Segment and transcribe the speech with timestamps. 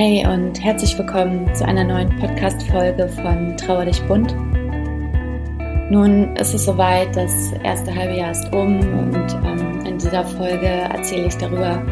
[0.00, 4.32] Hey und herzlich willkommen zu einer neuen Podcast-Folge von Trauer dich bunt.
[5.90, 7.32] Nun ist es soweit, das
[7.64, 11.82] erste halbe Jahr ist um und ähm, in dieser Folge erzähle ich darüber,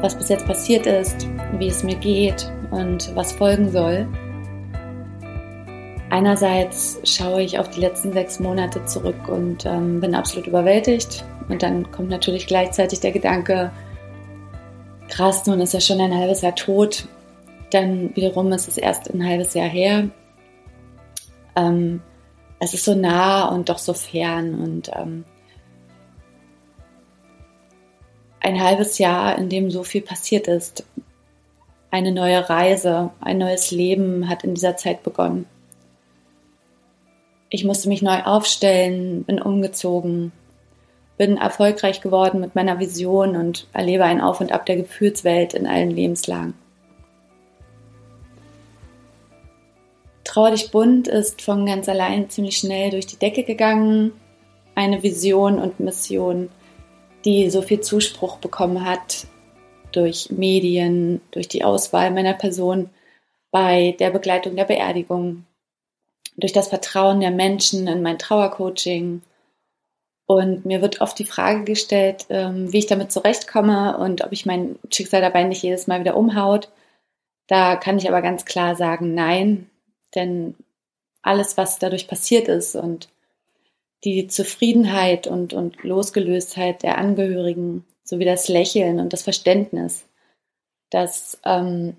[0.00, 1.26] was bis jetzt passiert ist,
[1.58, 4.06] wie es mir geht und was folgen soll.
[6.10, 11.24] Einerseits schaue ich auf die letzten sechs Monate zurück und ähm, bin absolut überwältigt.
[11.48, 13.72] Und dann kommt natürlich gleichzeitig der Gedanke,
[15.08, 17.08] krass, nun ist er schon ein halbes Jahr tot
[17.70, 20.08] dann wiederum ist es erst ein halbes Jahr her.
[21.56, 22.02] Ähm,
[22.60, 25.24] es ist so nah und doch so fern und ähm,
[28.40, 30.84] ein halbes Jahr, in dem so viel passiert ist.
[31.90, 35.46] Eine neue Reise, ein neues Leben hat in dieser Zeit begonnen.
[37.48, 40.32] Ich musste mich neu aufstellen, bin umgezogen,
[41.16, 45.66] bin erfolgreich geworden mit meiner Vision und erlebe ein Auf und Ab der Gefühlswelt in
[45.66, 46.54] allen Lebenslagen.
[50.34, 54.10] Trauer dich bunt ist von ganz allein ziemlich schnell durch die Decke gegangen.
[54.74, 56.50] Eine Vision und Mission,
[57.24, 59.28] die so viel Zuspruch bekommen hat
[59.92, 62.90] durch Medien, durch die Auswahl meiner Person
[63.52, 65.44] bei der Begleitung der Beerdigung,
[66.36, 69.22] durch das Vertrauen der Menschen in mein Trauercoaching.
[70.26, 74.46] Und mir wird oft die Frage gestellt, ähm, wie ich damit zurechtkomme und ob ich
[74.46, 76.70] mein Schicksal dabei nicht jedes Mal wieder umhaut.
[77.46, 79.70] Da kann ich aber ganz klar sagen, nein,
[80.14, 80.54] denn
[81.22, 83.08] alles, was dadurch passiert ist und
[84.04, 90.04] die Zufriedenheit und, und Losgelöstheit der Angehörigen sowie das Lächeln und das Verständnis,
[90.90, 91.96] das ähm,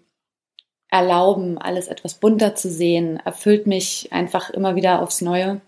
[0.89, 5.59] Erlauben, alles etwas bunter zu sehen, erfüllt mich einfach immer wieder aufs Neue.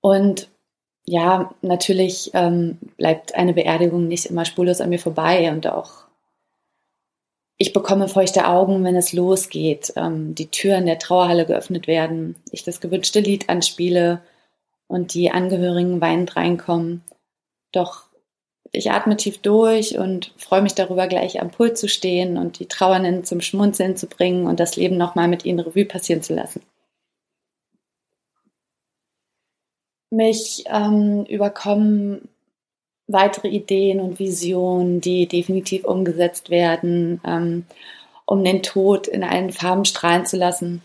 [0.00, 0.48] Und
[1.04, 6.07] ja, natürlich ähm, bleibt eine Beerdigung nicht immer spurlos an mir vorbei und auch
[7.58, 12.62] ich bekomme feuchte Augen, wenn es losgeht, ähm, die Türen der Trauerhalle geöffnet werden, ich
[12.62, 14.22] das gewünschte Lied anspiele
[14.86, 17.02] und die Angehörigen weinend reinkommen.
[17.72, 18.04] Doch
[18.70, 22.66] ich atme tief durch und freue mich darüber, gleich am Pult zu stehen und die
[22.66, 26.62] Trauernden zum Schmunzeln zu bringen und das Leben nochmal mit ihnen Revue passieren zu lassen.
[30.10, 32.28] Mich ähm, überkommen
[33.08, 37.64] weitere Ideen und Visionen, die definitiv umgesetzt werden, ähm,
[38.26, 40.82] um den Tod in allen Farben strahlen zu lassen.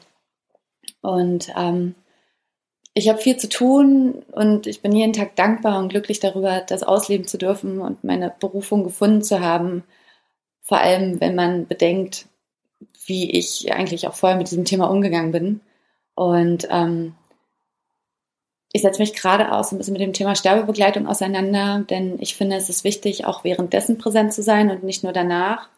[1.01, 1.95] Und ähm,
[2.94, 6.83] ich habe viel zu tun und ich bin jeden Tag dankbar und glücklich darüber, das
[6.83, 9.83] ausleben zu dürfen und meine Berufung gefunden zu haben.
[10.62, 12.28] Vor allem, wenn man bedenkt,
[13.06, 15.62] wie ich eigentlich auch vorher mit diesem Thema umgegangen bin.
[16.16, 17.16] Und ähm,
[18.75, 22.56] ich setze mich gerade auch ein bisschen mit dem Thema Sterbebegleitung auseinander, denn ich finde,
[22.56, 25.69] es ist wichtig, auch währenddessen präsent zu sein und nicht nur danach.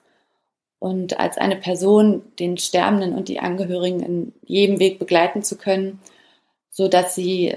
[0.79, 6.00] Und als eine Person den Sterbenden und die Angehörigen in jedem Weg begleiten zu können,
[6.69, 7.55] so dass sie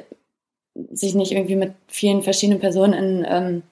[0.91, 3.63] sich nicht irgendwie mit vielen verschiedenen Personen in, ähm,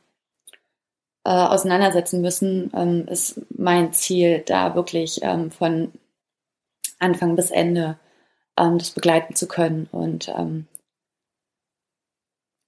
[1.24, 5.90] äh, auseinandersetzen müssen, ähm, ist mein Ziel, da wirklich ähm, von
[7.00, 7.98] Anfang bis Ende
[8.56, 9.88] ähm, das begleiten zu können.
[9.90, 10.68] Und ähm,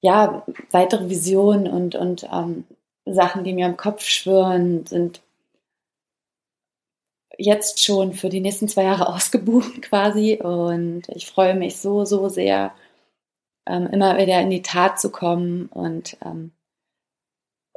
[0.01, 2.65] ja, weitere Visionen und, und ähm,
[3.05, 5.23] Sachen, die mir im Kopf schwören, sind
[7.37, 10.41] jetzt schon für die nächsten zwei Jahre ausgebucht quasi.
[10.43, 12.73] Und ich freue mich so, so sehr,
[13.67, 16.53] ähm, immer wieder in die Tat zu kommen und, ähm,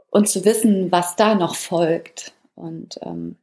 [0.10, 2.34] und zu wissen, was da noch folgt.
[2.56, 3.38] Und ähm,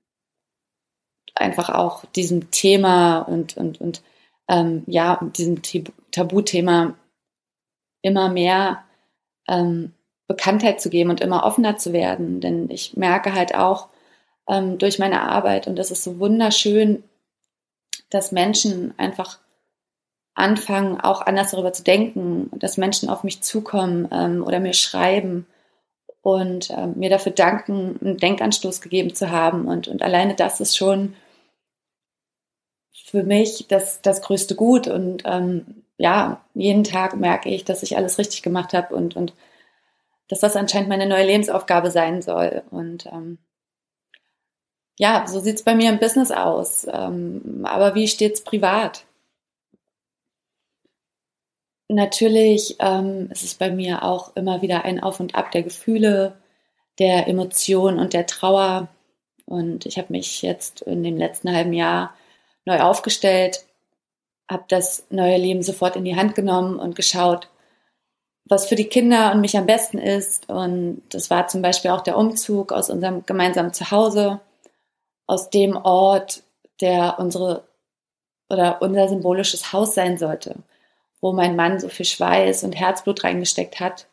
[1.34, 4.02] einfach auch diesem Thema und, und, und
[4.48, 5.62] ähm, ja, diesem
[6.10, 6.94] Tabuthema
[8.02, 8.84] immer mehr
[9.48, 9.92] ähm,
[10.26, 12.40] Bekanntheit zu geben und immer offener zu werden.
[12.40, 13.88] Denn ich merke halt auch
[14.48, 17.02] ähm, durch meine Arbeit, und das ist so wunderschön,
[18.10, 19.38] dass Menschen einfach
[20.34, 25.46] anfangen, auch anders darüber zu denken, dass Menschen auf mich zukommen ähm, oder mir schreiben
[26.22, 29.66] und ähm, mir dafür danken, einen Denkanstoß gegeben zu haben.
[29.66, 31.14] Und, und alleine das ist schon
[32.92, 34.86] für mich das, das größte Gut.
[34.86, 39.34] Und ähm, ja, jeden Tag merke ich, dass ich alles richtig gemacht habe und, und
[40.28, 42.62] dass das anscheinend meine neue Lebensaufgabe sein soll.
[42.70, 43.38] Und ähm,
[44.98, 46.86] ja, so sieht es bei mir im Business aus.
[46.90, 49.04] Ähm, aber wie steht es privat?
[51.88, 56.36] Natürlich ähm, ist es bei mir auch immer wieder ein Auf und Ab der Gefühle,
[56.98, 58.88] der Emotionen und der Trauer.
[59.46, 62.14] Und ich habe mich jetzt in dem letzten halben Jahr
[62.66, 63.64] neu aufgestellt
[64.50, 67.48] habe das neue Leben sofort in die Hand genommen und geschaut,
[68.46, 70.48] was für die Kinder und mich am besten ist.
[70.48, 74.40] Und das war zum Beispiel auch der Umzug aus unserem gemeinsamen Zuhause.
[75.26, 76.42] aus dem Ort,
[76.80, 77.68] der unsere
[78.50, 80.56] oder unser symbolisches Haus sein sollte,
[81.20, 84.06] wo mein Mann so viel Schweiß und Herzblut reingesteckt hat.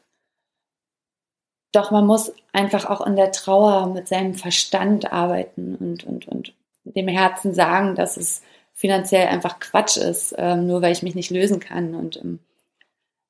[1.72, 6.54] Doch man muss einfach auch in der Trauer mit seinem Verstand arbeiten und, und, und
[6.84, 8.42] dem Herzen sagen, dass es
[8.76, 11.96] finanziell einfach Quatsch ist, ähm, nur weil ich mich nicht lösen kann.
[11.96, 12.40] Und ähm,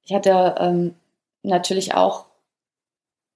[0.04, 0.96] ich hatte ähm,
[1.44, 2.26] natürlich auch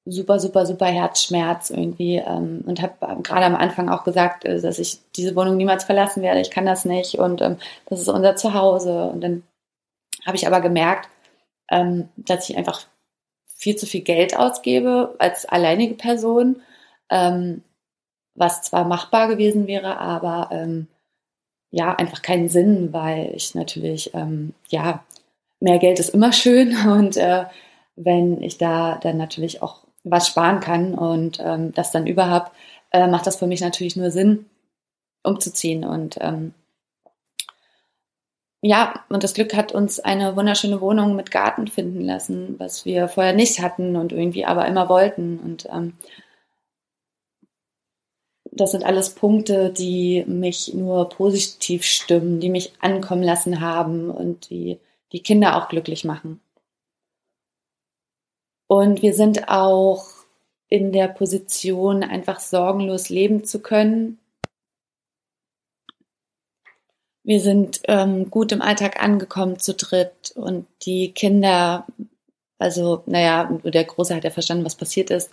[0.06, 4.80] super, super, super Herzschmerz irgendwie ähm, und habe gerade am Anfang auch gesagt, äh, dass
[4.80, 6.42] ich diese Wohnung niemals verlassen werde.
[6.42, 9.04] Ich kann das nicht und ähm, das ist unser Zuhause.
[9.04, 9.44] Und dann
[10.26, 11.10] habe ich aber gemerkt,
[11.70, 12.88] ähm, dass ich einfach
[13.56, 16.62] viel zu viel Geld ausgebe als alleinige Person,
[17.10, 20.50] was zwar machbar gewesen wäre, aber
[21.72, 24.12] ja, einfach keinen Sinn, weil ich natürlich,
[24.70, 25.04] ja,
[25.60, 27.46] mehr Geld ist immer schön und äh,
[27.96, 32.52] wenn ich da dann natürlich auch was sparen kann und ähm, das dann überhaupt,
[32.92, 34.46] äh, macht das für mich natürlich nur Sinn,
[35.24, 35.84] umzuziehen.
[35.84, 36.54] Und ähm,
[38.62, 43.10] ja, und das Glück hat uns eine wunderschöne Wohnung mit Garten finden lassen, was wir
[43.10, 45.40] vorher nicht hatten und irgendwie aber immer wollten.
[45.40, 45.94] Und ähm,
[48.52, 54.50] das sind alles Punkte, die mich nur positiv stimmen, die mich ankommen lassen haben und
[54.50, 54.80] die
[55.12, 56.40] die Kinder auch glücklich machen.
[58.68, 60.06] Und wir sind auch
[60.68, 64.20] in der Position, einfach sorgenlos leben zu können.
[67.24, 71.88] Wir sind ähm, gut im Alltag angekommen zu dritt und die Kinder,
[72.60, 75.32] also naja, der Große hat ja verstanden, was passiert ist.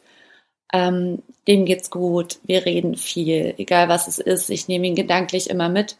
[0.72, 4.50] Ähm, dem geht's gut, wir reden viel, egal was es ist.
[4.50, 5.96] Ich nehme ihn gedanklich immer mit.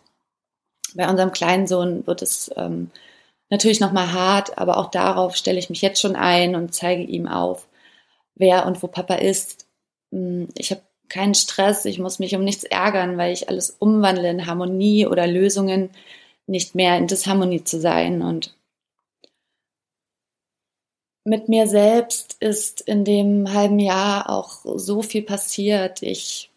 [0.94, 2.90] Bei unserem kleinen Sohn wird es ähm,
[3.50, 7.28] natürlich nochmal hart, aber auch darauf stelle ich mich jetzt schon ein und zeige ihm
[7.28, 7.68] auf,
[8.34, 9.66] wer und wo Papa ist.
[10.12, 14.30] Hm, ich habe keinen Stress, ich muss mich um nichts ärgern, weil ich alles umwandle
[14.30, 15.90] in Harmonie oder Lösungen,
[16.46, 18.22] nicht mehr in Disharmonie zu sein.
[18.22, 18.54] Und
[21.26, 26.00] mit mir selbst ist in dem halben Jahr auch so viel passiert.
[26.02, 26.50] Ich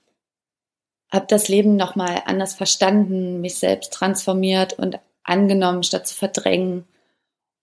[1.12, 6.86] habe das Leben nochmal anders verstanden, mich selbst transformiert und angenommen, statt zu verdrängen.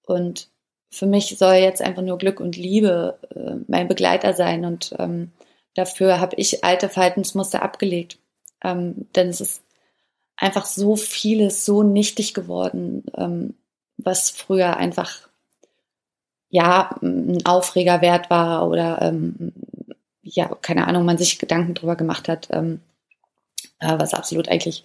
[0.04, 0.48] Und
[0.90, 4.64] für mich soll jetzt einfach nur Glück und Liebe äh, mein Begleiter sein.
[4.64, 5.30] Und ähm,
[5.74, 8.18] dafür habe ich alte Verhaltensmuster abgelegt.
[8.64, 9.62] Ähm, denn es ist
[10.36, 13.54] einfach so vieles so nichtig geworden, ähm,
[13.96, 15.25] was früher einfach
[16.50, 19.52] ja ein Aufreger wert war oder ähm,
[20.22, 22.80] ja, keine Ahnung, man sich Gedanken drüber gemacht hat, ähm,
[23.80, 24.84] äh, was absolut eigentlich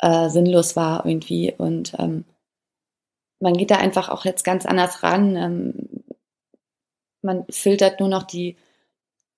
[0.00, 1.54] äh, sinnlos war irgendwie.
[1.56, 2.24] Und ähm,
[3.40, 5.36] man geht da einfach auch jetzt ganz anders ran.
[5.36, 6.04] Ähm,
[7.22, 8.56] man filtert nur noch die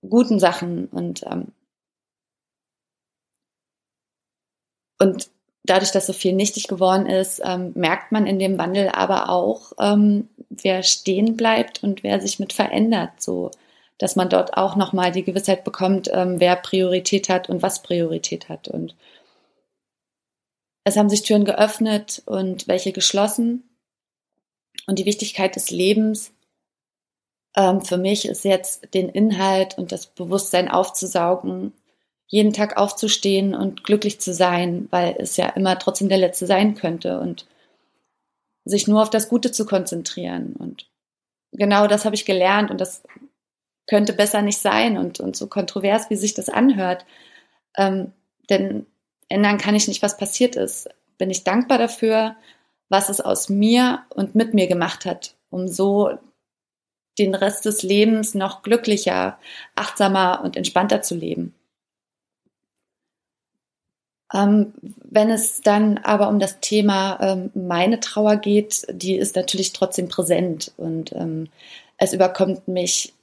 [0.09, 1.53] guten Sachen und ähm,
[4.99, 5.31] und
[5.67, 9.73] dadurch, dass so viel nichtig geworden ist, ähm, merkt man in dem Wandel aber auch,
[9.81, 13.51] ähm, wer stehen bleibt und wer sich mit verändert, so
[13.99, 18.49] dass man dort auch nochmal die Gewissheit bekommt, ähm, wer Priorität hat und was Priorität
[18.49, 18.69] hat.
[18.69, 18.95] Und
[20.85, 23.65] es haben sich Türen geöffnet und welche geschlossen.
[24.87, 26.33] Und die Wichtigkeit des Lebens
[27.57, 31.73] ähm, für mich ist jetzt den Inhalt und das Bewusstsein aufzusaugen,
[32.29, 36.75] jeden Tag aufzustehen und glücklich zu sein, weil es ja immer trotzdem der letzte sein
[36.75, 37.47] könnte und
[38.65, 40.55] sich nur auf das Gute zu konzentrieren.
[40.55, 40.89] Und
[41.53, 43.03] genau das habe ich gelernt und das
[43.87, 47.07] könnte besser nicht sein und, und so kontrovers, wie sich das anhört.
[47.77, 48.13] Ähm,
[48.51, 48.87] denn
[49.29, 50.89] ändern kann ich nicht, was passiert ist.
[51.19, 52.37] Bin ich dankbar dafür,
[52.89, 56.19] was es aus mir und mit mir gemacht hat, um so
[57.19, 59.39] den Rest des Lebens noch glücklicher,
[59.75, 61.55] achtsamer und entspannter zu leben.
[64.35, 69.73] Ähm, wenn es dann aber um das Thema ähm, meine Trauer geht, die ist natürlich
[69.73, 71.49] trotzdem präsent und ähm,
[71.97, 73.15] es überkommt mich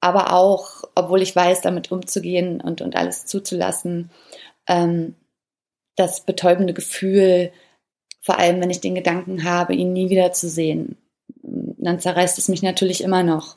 [0.00, 4.10] aber auch, obwohl ich weiß, damit umzugehen und, und alles zuzulassen,
[4.68, 5.14] ähm,
[5.96, 7.50] das betäubende Gefühl,
[8.20, 10.96] vor allem wenn ich den Gedanken habe, ihn nie wieder zu sehen,
[11.42, 13.56] dann zerreißt es mich natürlich immer noch.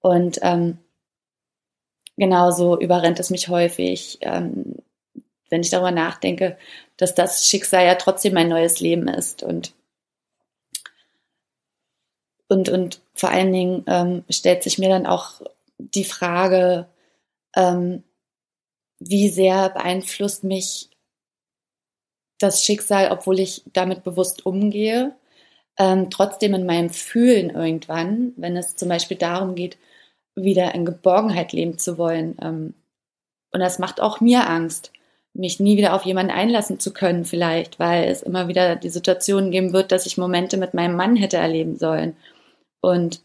[0.00, 0.78] Und ähm,
[2.18, 4.76] genauso überrennt es mich häufig, ähm,
[5.48, 6.58] wenn ich darüber nachdenke,
[6.98, 9.42] dass das Schicksal ja trotzdem mein neues Leben ist.
[9.42, 9.72] Und
[12.48, 15.42] und, und vor allen Dingen ähm, stellt sich mir dann auch
[15.78, 16.88] die Frage,
[17.54, 18.02] ähm,
[18.98, 20.88] wie sehr beeinflusst mich
[22.38, 25.14] das Schicksal, obwohl ich damit bewusst umgehe,
[25.78, 29.76] ähm, trotzdem in meinem Fühlen irgendwann, wenn es zum Beispiel darum geht,
[30.42, 32.74] wieder in Geborgenheit leben zu wollen, ähm,
[33.52, 34.92] Und das macht auch mir Angst,
[35.34, 39.50] mich nie wieder auf jemanden einlassen zu können, vielleicht, weil es immer wieder die Situation
[39.50, 42.16] geben wird, dass ich Momente mit meinem Mann hätte erleben sollen.
[42.80, 43.22] Und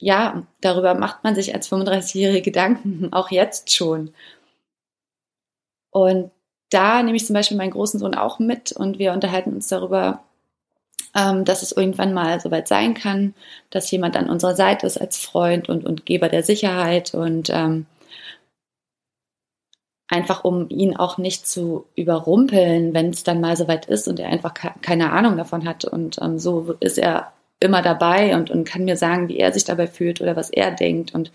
[0.00, 4.12] ja, darüber macht man sich als 35-Jährige Gedanken, auch jetzt schon.
[5.90, 6.30] Und
[6.70, 10.24] da nehme ich zum Beispiel meinen großen Sohn auch mit und wir unterhalten uns darüber,
[11.14, 13.34] ähm, dass es irgendwann mal soweit sein kann,
[13.70, 17.86] dass jemand an unserer Seite ist als Freund und, und Geber der Sicherheit und ähm,
[20.08, 24.28] einfach um ihn auch nicht zu überrumpeln, wenn es dann mal soweit ist und er
[24.28, 25.84] einfach keine Ahnung davon hat.
[25.84, 29.64] Und ähm, so ist er immer dabei und, und kann mir sagen, wie er sich
[29.64, 31.14] dabei fühlt oder was er denkt.
[31.14, 31.32] Und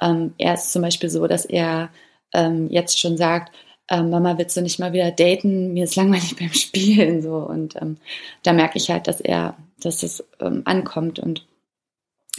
[0.00, 1.88] ähm, er ist zum Beispiel so, dass er
[2.34, 3.52] ähm, jetzt schon sagt,
[3.88, 5.72] ähm, Mama, willst du nicht mal wieder daten?
[5.72, 7.22] Mir ist langweilig beim Spielen.
[7.22, 7.36] So.
[7.36, 7.98] Und ähm,
[8.42, 11.46] da merke ich halt, dass er, dass es ähm, ankommt und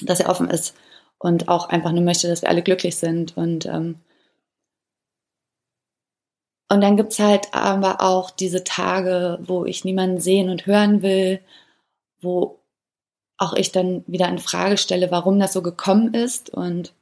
[0.01, 0.75] dass er offen ist
[1.19, 3.37] und auch einfach nur möchte, dass wir alle glücklich sind.
[3.37, 3.95] Und ähm,
[6.69, 11.39] und dann gibt's halt aber auch diese Tage, wo ich niemanden sehen und hören will,
[12.21, 12.59] wo
[13.37, 16.49] auch ich dann wieder in Frage stelle, warum das so gekommen ist.
[16.49, 16.93] Und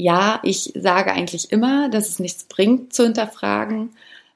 [0.00, 3.90] ja, ich sage eigentlich immer, dass es nichts bringt zu hinterfragen.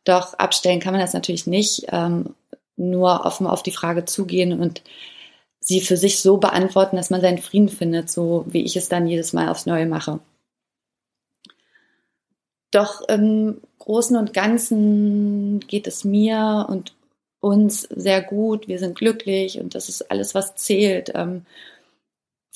[0.05, 1.87] Doch abstellen kann man das natürlich nicht.
[1.89, 2.35] Ähm,
[2.77, 4.83] nur offen auf die Frage zugehen und
[5.61, 9.07] sie für sich so beantworten, dass man seinen Frieden findet, so wie ich es dann
[9.07, 10.21] jedes Mal aufs Neue mache.
[12.71, 16.95] Doch im Großen und Ganzen geht es mir und
[17.41, 18.69] uns sehr gut.
[18.69, 21.13] Wir sind glücklich und das ist alles, was zählt.
[21.15, 21.47] Ähm,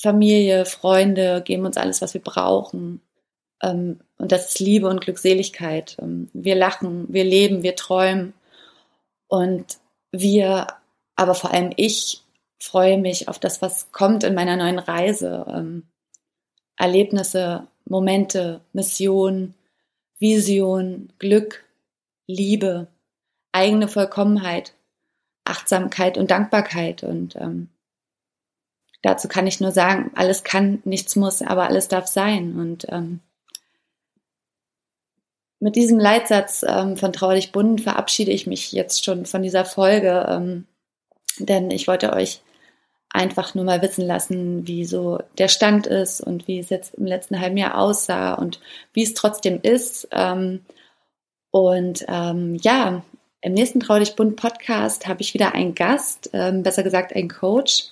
[0.01, 3.01] Familie, Freunde geben uns alles, was wir brauchen.
[3.61, 5.97] Ähm, und das ist Liebe und Glückseligkeit.
[6.01, 8.33] Ähm, wir lachen, wir leben, wir träumen.
[9.27, 9.77] Und
[10.11, 10.67] wir,
[11.15, 12.23] aber vor allem ich,
[12.61, 15.45] freue mich auf das, was kommt in meiner neuen Reise.
[15.49, 15.83] Ähm,
[16.77, 19.53] Erlebnisse, Momente, Mission,
[20.17, 21.65] Vision, Glück,
[22.25, 22.87] Liebe,
[23.51, 24.73] eigene Vollkommenheit,
[25.43, 27.03] Achtsamkeit und Dankbarkeit.
[27.03, 27.69] Und ähm,
[29.01, 32.59] dazu kann ich nur sagen, alles kann, nichts muss, aber alles darf sein.
[32.59, 33.21] Und ähm,
[35.59, 40.25] mit diesem Leitsatz ähm, von Trauerlich Bunt verabschiede ich mich jetzt schon von dieser Folge,
[40.29, 40.65] ähm,
[41.39, 42.41] denn ich wollte euch
[43.11, 47.05] einfach nur mal wissen lassen, wie so der Stand ist und wie es jetzt im
[47.05, 48.59] letzten halben Jahr aussah und
[48.93, 50.07] wie es trotzdem ist.
[50.11, 50.63] Ähm,
[51.51, 53.01] und ähm, ja,
[53.41, 57.85] im nächsten Traulich Bunt Podcast habe ich wieder einen Gast, ähm, besser gesagt einen Coach.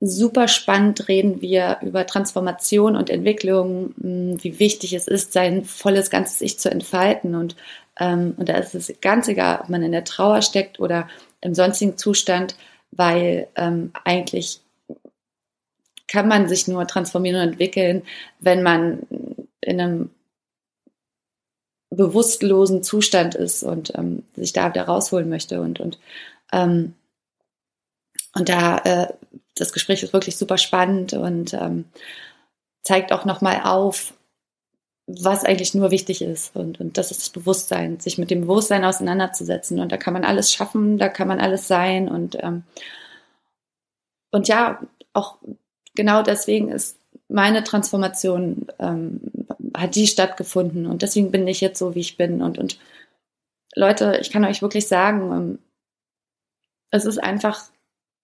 [0.00, 6.40] Super spannend reden wir über Transformation und Entwicklung, wie wichtig es ist, sein volles ganzes
[6.40, 7.34] Ich zu entfalten.
[7.34, 7.56] Und,
[7.98, 11.08] ähm, und da ist es ganz egal, ob man in der Trauer steckt oder
[11.40, 12.54] im sonstigen Zustand
[12.96, 14.60] weil ähm, eigentlich
[16.06, 18.02] kann man sich nur transformieren und entwickeln,
[18.40, 19.06] wenn man
[19.60, 20.10] in einem
[21.90, 25.98] bewusstlosen Zustand ist und ähm, sich da wieder rausholen möchte und und
[26.52, 26.94] ähm,
[28.34, 29.12] und da äh,
[29.54, 31.84] das Gespräch ist wirklich super spannend und ähm,
[32.82, 34.14] zeigt auch noch mal auf,
[35.06, 38.84] was eigentlich nur wichtig ist und und das ist das Bewusstsein, sich mit dem Bewusstsein
[38.84, 42.64] auseinanderzusetzen und da kann man alles schaffen, da kann man alles sein und ähm,
[44.34, 44.80] und ja,
[45.12, 45.38] auch
[45.94, 49.20] genau deswegen ist meine Transformation, ähm,
[49.76, 52.42] hat die stattgefunden und deswegen bin ich jetzt so, wie ich bin.
[52.42, 52.78] Und, und
[53.74, 55.58] Leute, ich kann euch wirklich sagen, ähm,
[56.90, 57.64] es ist einfach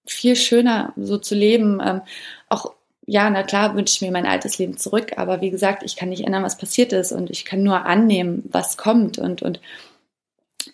[0.06, 1.80] viel schöner, so zu leben.
[1.84, 2.02] Ähm,
[2.48, 2.74] auch,
[3.06, 6.10] ja, na klar, wünsche ich mir mein altes Leben zurück, aber wie gesagt, ich kann
[6.10, 9.60] nicht ändern, was passiert ist und ich kann nur annehmen, was kommt und, und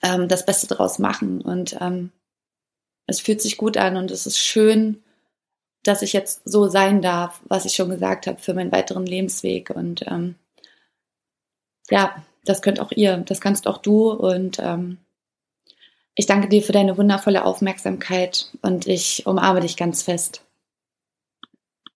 [0.03, 1.41] ähm, das Beste daraus machen.
[1.41, 2.11] Und ähm,
[3.07, 5.03] es fühlt sich gut an und es ist schön,
[5.83, 9.71] dass ich jetzt so sein darf, was ich schon gesagt habe, für meinen weiteren Lebensweg.
[9.71, 10.35] Und ähm,
[11.91, 14.11] ja, das könnt auch ihr, das kannst auch du.
[14.11, 14.99] Und ähm,
[16.17, 20.46] ich danke dir für deine wundervolle Aufmerksamkeit und ich umarme dich ganz fest.